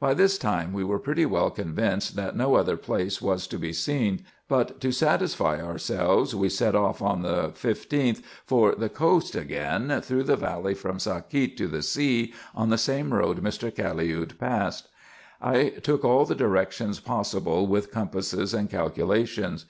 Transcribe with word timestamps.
By 0.00 0.14
this 0.14 0.36
time 0.36 0.72
we 0.72 0.82
were 0.82 0.98
pretty 0.98 1.24
well 1.24 1.48
convinced 1.48 2.16
that 2.16 2.34
no 2.34 2.56
other 2.56 2.76
place 2.76 3.22
was 3.22 3.46
to 3.46 3.56
be 3.56 3.72
seen; 3.72 4.24
but, 4.48 4.80
to 4.80 4.90
satisfy 4.90 5.62
ourselves, 5.62 6.34
we 6.34 6.48
set 6.48 6.74
off 6.74 7.00
on 7.00 7.22
the 7.22 7.50
15th, 7.54 8.20
for 8.44 8.74
the 8.74 8.88
coast 8.88 9.36
again, 9.36 10.00
through 10.00 10.24
the 10.24 10.34
valley 10.34 10.74
from 10.74 10.98
Sakiet 10.98 11.56
to 11.58 11.68
the 11.68 11.82
sea, 11.82 12.34
on 12.52 12.70
the 12.70 12.78
same 12.78 13.14
road 13.14 13.44
Mr. 13.44 13.72
Caliud 13.72 14.38
passed. 14.38 14.88
I 15.40 15.68
took 15.68 16.04
all 16.04 16.24
the 16.24 16.34
directions 16.34 16.98
possible 16.98 17.68
with 17.68 17.92
compasses 17.92 18.52
and 18.52 18.68
calculations. 18.68 19.66